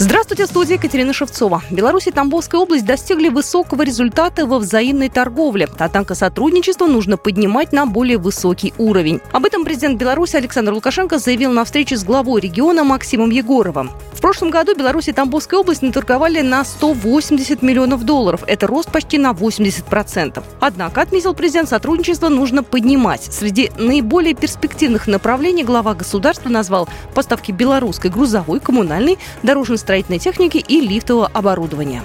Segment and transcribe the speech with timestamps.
[0.00, 1.60] Здравствуйте, студия Екатерина Шевцова.
[1.70, 5.68] Беларусь и Тамбовская область достигли высокого результата во взаимной торговле.
[5.76, 9.20] Однако сотрудничество нужно поднимать на более высокий уровень.
[9.32, 13.90] Об этом президент Беларуси Александр Лукашенко заявил на встрече с главой региона Максимом Егоровым.
[14.12, 18.44] В прошлом году Беларусь и Тамбовская область наторговали на 180 миллионов долларов.
[18.46, 20.42] Это рост почти на 80%.
[20.60, 23.22] Однако, отметил президент, сотрудничество нужно поднимать.
[23.32, 29.18] Среди наиболее перспективных направлений глава государства назвал поставки белорусской грузовой, коммунальной,
[29.88, 32.02] дорожно-строительной техники и лифтового оборудования.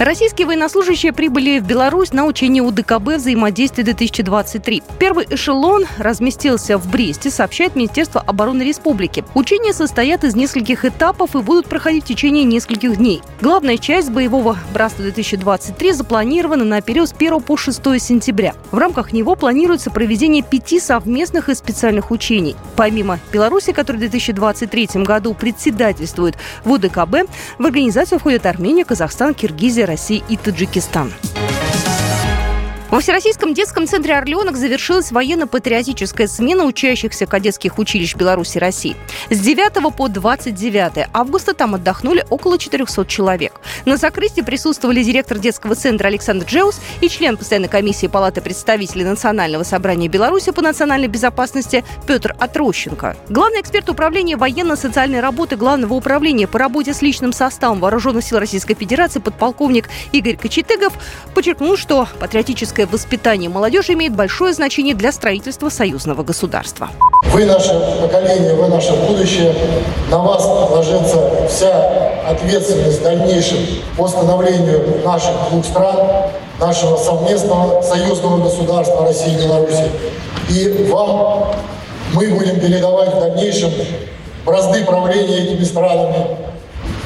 [0.00, 4.82] Российские военнослужащие прибыли в Беларусь на учение УДКБ «Взаимодействие-2023».
[4.98, 9.22] Первый эшелон разместился в Бресте, сообщает Министерство обороны республики.
[9.34, 13.20] Учения состоят из нескольких этапов и будут проходить в течение нескольких дней.
[13.42, 18.54] Главная часть боевого «Братства-2023» запланирована на период с 1 по 6 сентября.
[18.70, 22.56] В рамках него планируется проведение пяти совместных и специальных учений.
[22.74, 29.89] Помимо Беларуси, которая в 2023 году председательствует в УДКБ, в организацию входят Армения, Казахстан, Киргизия,
[29.90, 31.12] России и Таджикистан.
[32.90, 38.96] Во Всероссийском детском центре «Орленок» завершилась военно-патриотическая смена учащихся кадетских училищ Беларуси и России.
[39.30, 43.60] С 9 по 29 августа там отдохнули около 400 человек.
[43.84, 49.62] На закрытии присутствовали директор детского центра Александр Джеус и член постоянной комиссии Палаты представителей Национального
[49.62, 53.16] собрания Беларуси по национальной безопасности Петр Отрощенко.
[53.28, 58.74] Главный эксперт управления военно-социальной работы Главного управления по работе с личным составом Вооруженных сил Российской
[58.74, 60.92] Федерации подполковник Игорь Кочетыгов
[61.34, 66.88] подчеркнул, что патриотическая Гражданское воспитание молодежи имеет большое значение для строительства союзного государства.
[67.32, 69.54] Вы наше поколение, вы наше будущее.
[70.10, 73.58] На вас ложится вся ответственность в дальнейшем
[73.98, 75.96] по становлению наших двух стран,
[76.58, 79.90] нашего совместного союзного государства России и Беларуси.
[80.48, 81.52] И вам
[82.14, 83.70] мы будем передавать в дальнейшем
[84.46, 86.38] бразды правления этими странами.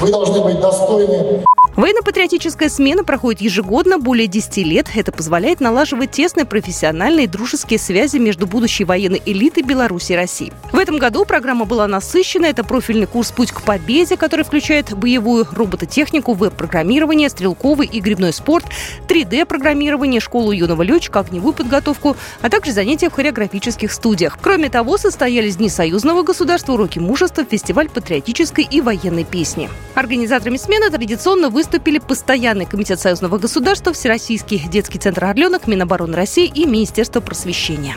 [0.00, 1.44] Вы должны быть достойны
[1.78, 4.88] Военно-патриотическая смена проходит ежегодно более 10 лет.
[4.96, 10.52] Это позволяет налаживать тесные профессиональные и дружеские связи между будущей военной элитой Беларуси и России.
[10.78, 12.46] В этом году программа была насыщена.
[12.46, 18.64] Это профильный курс «Путь к победе», который включает боевую робототехнику, веб-программирование, стрелковый и грибной спорт,
[19.08, 24.38] 3D-программирование, школу юного летчика, огневую подготовку, а также занятия в хореографических студиях.
[24.40, 29.68] Кроме того, состоялись Дни союзного государства, уроки мужества, фестиваль патриотической и военной песни.
[29.96, 36.66] Организаторами смены традиционно выступили Постоянный комитет союзного государства, Всероссийский детский центр «Орленок», Минобороны России и
[36.66, 37.96] Министерство просвещения.